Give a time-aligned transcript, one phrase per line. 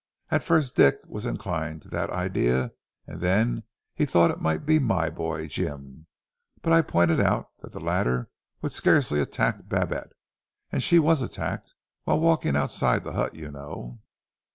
[0.31, 2.71] At first Dick was inclined to that idea,
[3.05, 3.61] and then
[3.93, 6.07] he thought it might be my boy, Jim;
[6.63, 8.31] but I pointed out that the latter
[8.63, 10.13] would scarcely attack Babette,
[10.71, 14.01] and she was attacked whilst walking outside the hut, you know."